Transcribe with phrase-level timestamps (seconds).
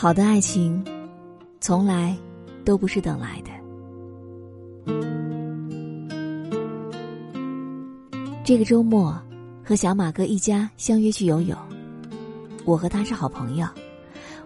[0.00, 0.82] 好的爱情，
[1.60, 2.16] 从来
[2.64, 3.50] 都不是等来的。
[8.42, 9.14] 这个周末，
[9.62, 11.54] 和小马哥一家相约去游泳。
[12.64, 13.68] 我和他是好朋友，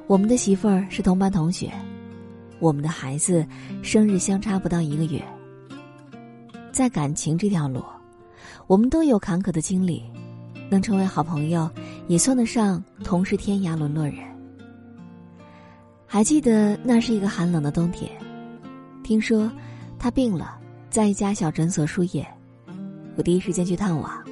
[0.08, 1.70] 我们的媳妇儿是同班同学，
[2.58, 3.46] 我们的孩子
[3.80, 5.22] 生日相差不到一个月。
[6.72, 7.80] 在感情这条路，
[8.66, 10.02] 我们都有坎坷的经历，
[10.68, 11.70] 能成为好朋友，
[12.08, 14.33] 也算得上同是天涯沦落人。
[16.14, 18.08] 还记得那是一个寒冷的冬天，
[19.02, 19.50] 听说
[19.98, 20.56] 他病了，
[20.88, 22.24] 在一家小诊所输液，
[23.16, 24.22] 我第一时间去探望。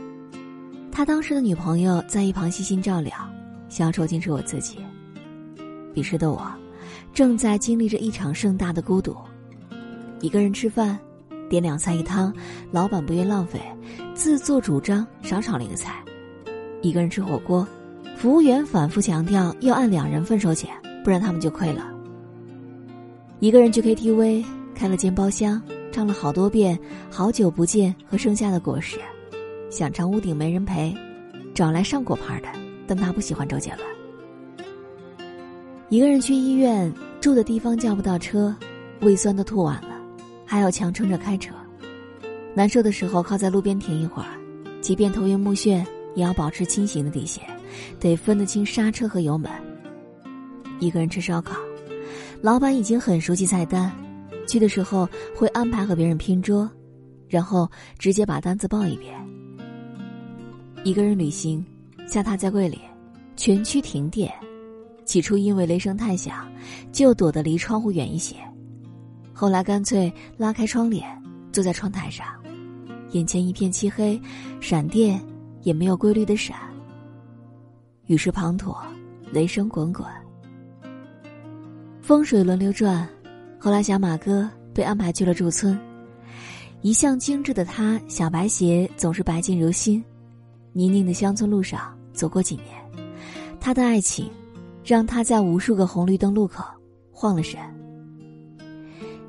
[0.93, 3.13] 他当时的女朋友在一旁悉心照料。
[3.69, 4.79] 小丑竟是我自己。
[5.93, 6.49] 彼时的我，
[7.13, 9.17] 正在经历着一场盛大的孤独。
[10.21, 10.97] 一个人吃饭，
[11.51, 12.33] 点两菜一汤，
[12.71, 13.61] 老板不愿浪费，
[14.15, 16.01] 自作主张少炒了一个菜。
[16.81, 17.67] 一个人吃火锅，
[18.17, 20.71] 服务员反复强调要按两人份收钱，
[21.03, 21.89] 不然他们就亏了。
[23.41, 26.77] 一个人去 KTV，开了间包厢，唱了好多遍
[27.11, 28.97] 《好久不见》和《盛夏的果实》，
[29.71, 30.91] 想唱《屋顶没人陪》，
[31.55, 32.49] 找来上过牌的。
[32.87, 33.81] 但他不喜欢周杰伦。
[35.89, 38.55] 一个人去医院，住的地方叫不到车，
[39.01, 40.01] 胃酸的吐完了，
[40.45, 41.55] 还要强撑着开车。
[42.55, 44.29] 难受的时候靠在路边停一会儿，
[44.81, 47.43] 即便头晕目眩，也要保持清醒的底线，
[47.99, 49.51] 得分得清刹车和油门。
[50.83, 51.57] 一个人吃烧烤，
[52.41, 53.93] 老板已经很熟悉菜单，
[54.49, 56.69] 去的时候会安排和别人拼桌，
[57.29, 59.15] 然后直接把单子报一遍。
[60.83, 61.65] 一个人旅行。
[62.05, 62.79] 下榻在柜里，
[63.37, 64.31] 全区停电。
[65.07, 66.47] 起初因为雷声太响，
[66.91, 68.37] 就躲得离窗户远一些。
[69.33, 71.07] 后来干脆拉开窗帘，
[71.53, 72.27] 坐在窗台上，
[73.13, 74.21] 眼前一片漆黑，
[74.61, 75.19] 闪电
[75.63, 76.59] 也没有规律的闪。
[78.09, 78.77] 雨势滂沱，
[79.31, 80.05] 雷声滚滚，
[82.03, 83.09] 风水轮流转。
[83.59, 85.79] 后来小马哥被安排去了驻村，
[86.83, 90.05] 一向精致的他，小白鞋总是白净如新。
[90.73, 91.97] 泥泞的乡村路上。
[92.13, 92.67] 走过几年，
[93.59, 94.31] 他的爱情
[94.85, 96.63] 让他在无数个红绿灯路口
[97.11, 97.59] 晃了神。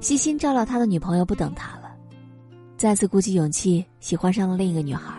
[0.01, 1.95] 悉心照料他的女朋友不等他了，
[2.75, 5.13] 再次鼓起勇气喜欢上了另一个女孩，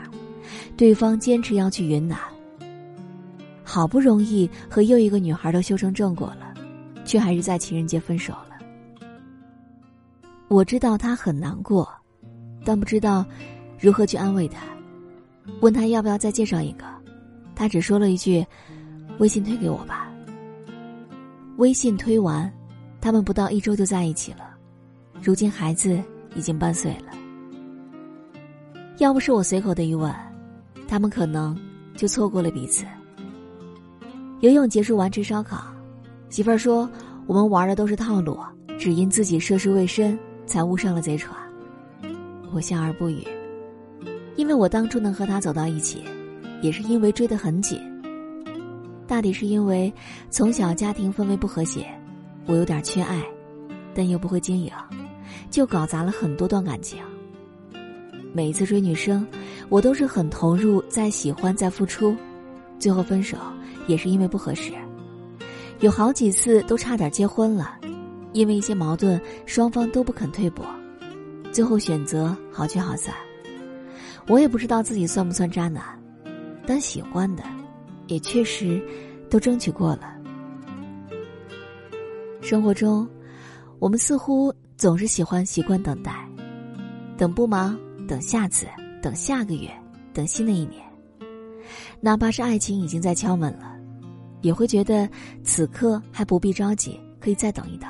[0.76, 2.18] 对方坚持要去云南。
[3.62, 6.43] 好不容易和又一个女孩都修成正果了，
[7.04, 8.50] 却还是在情人节分手了。
[10.48, 11.88] 我知道他很难过，
[12.64, 13.24] 但不知道
[13.78, 14.60] 如何去安慰他，
[15.60, 16.84] 问他要不要再介绍一个。
[17.54, 18.44] 他只说了一句
[19.18, 20.10] ：“微信推给我吧。”
[21.58, 22.52] 微信推完，
[23.00, 24.56] 他们不到一周就在一起了。
[25.22, 26.02] 如今孩子
[26.34, 27.12] 已经半岁了。
[28.98, 30.14] 要不是我随口的一问，
[30.86, 31.58] 他们可能
[31.96, 32.84] 就错过了彼此。
[34.40, 35.73] 游泳结束完吃烧烤，
[36.34, 36.90] 媳妇儿说
[37.28, 38.36] ：“我们玩的都是套路，
[38.76, 41.32] 只因自己涉世未深，才误上了贼船。”
[42.52, 43.24] 我笑而不语，
[44.34, 46.02] 因为我当初能和他走到一起。
[46.60, 47.80] 也是因为追得很紧，
[49.06, 49.92] 大抵是因为
[50.28, 51.86] 从小家庭氛围不和谐，
[52.46, 53.22] 我有点缺爱，
[53.94, 54.72] 但又不会经营，
[55.52, 56.98] 就搞砸了很多段感情。
[58.32, 59.24] 每一次追女生，
[59.68, 62.16] 我都是很投入，在喜欢，在付出，
[62.76, 63.36] 最后分手
[63.86, 64.72] 也是因为不合适，
[65.84, 67.78] 有好几次都差点结婚了，
[68.32, 70.62] 因为一些矛盾，双方都不肯退步，
[71.52, 73.14] 最后选择好聚好散。
[74.26, 75.84] 我也不知道自己算不算渣男。
[76.66, 77.44] 但喜欢的，
[78.06, 78.82] 也确实
[79.28, 80.14] 都争取过了。
[82.40, 83.06] 生活中，
[83.78, 86.26] 我们似乎总是喜欢习惯等待，
[87.18, 87.78] 等不忙，
[88.08, 88.66] 等下次，
[89.02, 89.70] 等下个月，
[90.14, 90.82] 等新的一年。
[92.00, 93.76] 哪怕是爱情已经在敲门了，
[94.44, 95.08] 也会觉得
[95.42, 97.88] 此刻还不必着急，可以再等一等。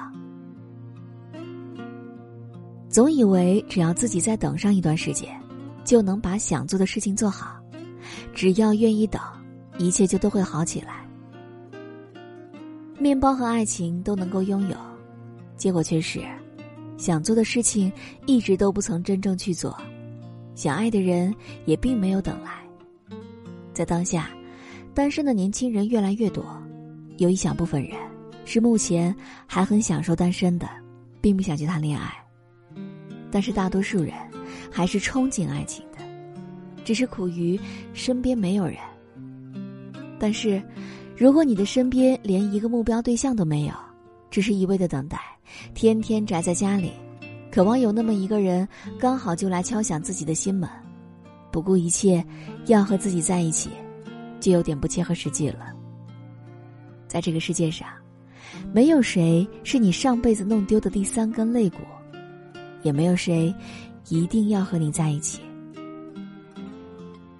[2.88, 5.28] 总以为只要自己再等上一段时间，
[5.84, 7.60] 就能把想做的事情做好。
[8.32, 9.20] 只要愿意等，
[9.78, 11.04] 一切就都会好起来。
[13.00, 14.76] 面包和爱情都能够拥有，
[15.56, 16.20] 结果却是，
[16.96, 17.92] 想做的事情
[18.26, 19.76] 一直都不曾真正去做，
[20.54, 21.34] 想爱的人
[21.64, 22.62] 也并没有等来。
[23.72, 24.30] 在当下，
[24.94, 26.44] 单身的年轻人越来越多，
[27.18, 27.98] 有一小部分人
[28.44, 29.14] 是目前
[29.44, 30.68] 还很享受单身的，
[31.20, 32.14] 并不想去谈恋爱，
[33.28, 34.14] 但是大多数人
[34.70, 35.98] 还是憧憬爱情的。
[36.84, 37.58] 只是苦于
[37.92, 38.76] 身边没有人。
[40.16, 40.62] 但是，
[41.16, 43.74] 如果你的身边连一个目标对象都没有，
[44.30, 45.18] 只是一味的等待，
[45.74, 46.92] 天天宅在家里，
[47.50, 48.68] 渴望有那么一个人
[48.98, 50.70] 刚好就来敲响自己的心门，
[51.50, 52.24] 不顾一切
[52.66, 53.70] 要和自己在一起，
[54.44, 55.72] 就有点不切合实际了。
[57.08, 57.88] 在这个世界上，
[58.74, 61.78] 没有谁是你上辈子弄丢的第三根肋骨，
[62.82, 63.54] 也没有谁
[64.10, 65.40] 一定要和你在一起。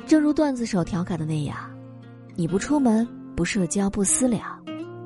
[0.06, 1.55] 正如段子手调侃的那样，
[2.35, 3.06] 你不出门，
[3.37, 4.41] 不社交，不私聊，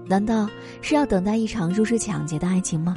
[0.06, 0.48] 难道
[0.80, 2.94] 是要等待一场入室抢劫的爱情吗？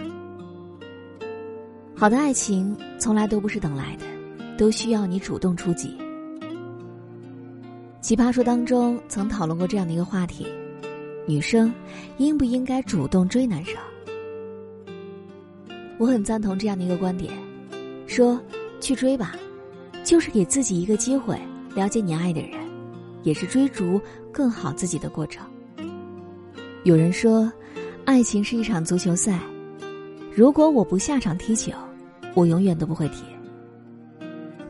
[1.95, 4.05] 好的爱情从来都不是等来的，
[4.59, 5.97] 都需要你主动出击。
[8.11, 10.45] 奇葩说当中曾讨论过这样的一个话题：
[11.25, 11.73] 女生
[12.17, 13.77] 应不应该主动追男生？
[15.97, 17.31] 我很赞同这样的一个观点，
[18.07, 18.37] 说
[18.81, 19.33] 去追吧，
[20.03, 21.39] 就是给自己一个机会
[21.73, 22.59] 了解你爱的人，
[23.23, 23.97] 也是追逐
[24.29, 25.47] 更好自己的过程。
[26.83, 27.49] 有人说，
[28.03, 29.39] 爱情是一场足球赛，
[30.35, 31.71] 如果我不下场踢球。
[32.33, 33.23] 我永远都不会踢。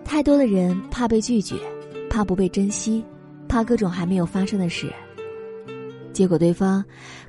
[0.04, 1.56] 太多的人怕被拒绝，
[2.08, 3.04] 怕不被珍惜，
[3.52, 4.90] 怕各种还没有发生的事。
[6.14, 6.84] 结果对方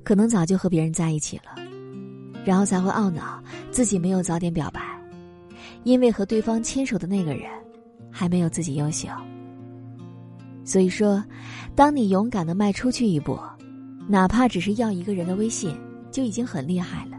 [0.05, 1.61] 可能早就和别人在一起了，
[2.45, 3.43] 然后才会懊恼
[3.73, 4.81] 自己没有早点表白，
[5.83, 7.51] 因为和对方牵手的那个人
[8.09, 9.09] 还没有自己优秀。
[10.65, 11.21] 所以说，
[11.75, 13.37] 当你勇敢的迈出去一步，
[14.07, 15.77] 哪怕只是要一个人的微信，
[16.13, 17.19] 就已经很厉害了。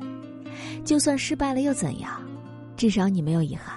[0.86, 2.22] 就算失败了又怎样？
[2.78, 3.76] 至少你没有遗憾。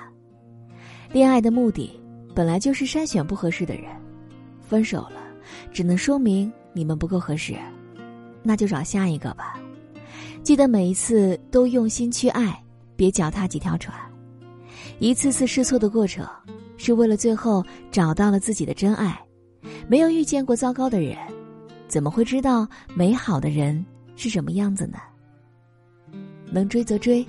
[1.11, 1.90] 恋爱的目的
[2.32, 3.87] 本来就是筛选不合适的人，
[4.68, 5.22] 分手了，
[5.72, 7.54] 只能说明你们不够合适，
[8.42, 9.58] 那就找下一个吧。
[10.42, 12.62] 记得每一次都用心去爱，
[12.96, 13.96] 别脚踏几条船。
[14.98, 16.26] 一次次试错的过程，
[16.76, 19.18] 是为了最后找到了自己的真爱。
[19.88, 21.16] 没有遇见过糟糕的人，
[21.88, 23.84] 怎么会知道美好的人
[24.14, 24.98] 是什么样子呢？
[26.50, 27.26] 能追则追。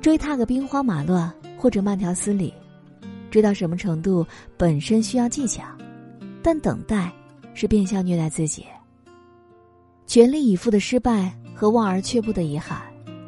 [0.00, 2.52] 追他个兵荒马乱或者慢条斯理，
[3.30, 4.24] 追到什么程度
[4.56, 5.64] 本身需要技巧，
[6.44, 7.10] 但等待
[7.54, 8.66] 是变相虐待自己。
[10.06, 12.82] 全力以赴的失败和望而却步的遗憾，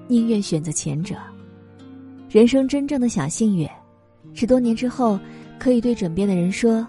[0.06, 1.16] 宁愿选择前者。
[2.28, 3.66] 人生真正的小幸运，
[4.34, 5.18] 是多年之后
[5.58, 6.86] 可以对枕边的人说：“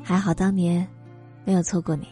[0.00, 0.86] 还好当年
[1.44, 2.06] 没有错过你。”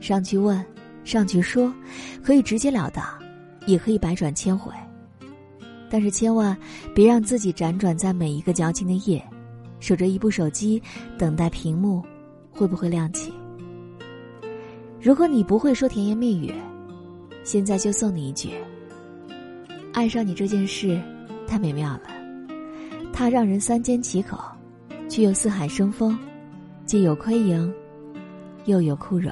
[0.00, 0.64] 上去问，
[1.02, 1.74] 上去说，
[2.22, 3.04] 可以直截了当，
[3.66, 4.72] 也可以百转千回。
[5.90, 6.56] 但是千万
[6.94, 9.20] 别让自己辗转在每一个矫情的夜，
[9.80, 10.82] 守着一部手机，
[11.18, 12.02] 等待屏幕
[12.50, 13.32] 会不会亮起。
[15.00, 16.52] 如果你不会说甜言蜜语，
[17.44, 18.50] 现在就送你一句：
[19.92, 21.00] 爱上你这件事
[21.46, 22.02] 太美妙了，
[23.12, 24.38] 它让人三缄其口，
[25.08, 26.18] 却又四海生风，
[26.84, 27.72] 既有亏盈，
[28.64, 29.30] 又有枯荣。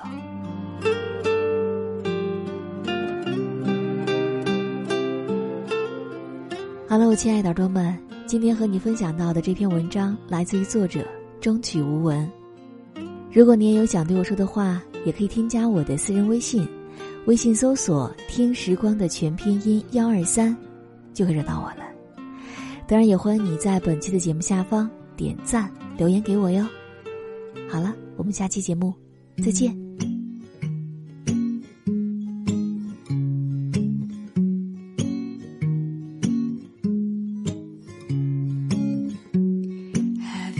[6.86, 11.06] 好了，我亲爱的耳朵们，今天和你分享到的这篇文章来自于作者
[11.40, 12.30] 中曲无闻。
[13.30, 16.66] 如果你也有想对我说的话，也可以添加我的私人微信，
[17.26, 20.56] 微信搜索“听时光”的全拼音幺二三，
[21.12, 21.84] 就会找到我了。
[22.86, 26.66] 当然，也欢迎你在本期的节目下方点赞留言给我哟。
[27.68, 28.94] 好了，我们下期节目
[29.44, 29.83] 再见。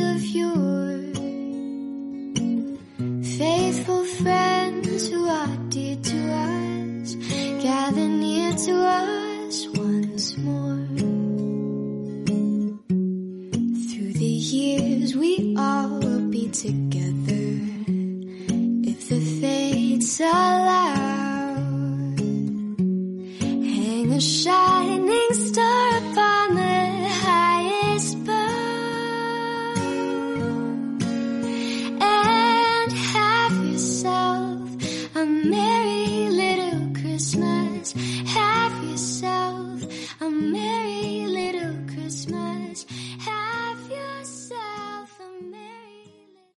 [0.00, 1.00] of yore.
[3.38, 7.14] Faithful friends who are dear to us,
[7.62, 10.86] gather near to us once more.
[13.88, 16.89] Through the years we all will be together